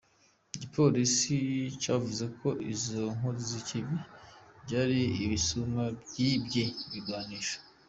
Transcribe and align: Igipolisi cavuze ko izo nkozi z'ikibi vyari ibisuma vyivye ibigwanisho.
Igipolisi 0.55 1.37
cavuze 1.81 2.25
ko 2.39 2.49
izo 2.73 3.03
nkozi 3.17 3.43
z'ikibi 3.51 3.97
vyari 4.65 5.01
ibisuma 5.25 5.83
vyivye 6.09 6.63
ibigwanisho. 6.85 7.57